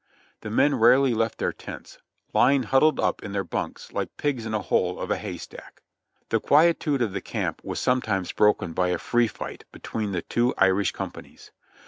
[0.39, 1.99] The men rarely left their tents;
[2.33, 5.83] lying huddled up in their bunks like pigs in a hole of a hay stack.
[6.29, 10.55] The quietude of the camp was sometimes broken by a "free fight" between the two
[10.57, 11.51] Irish companies.